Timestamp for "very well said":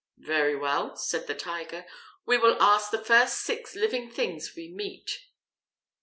0.23-1.27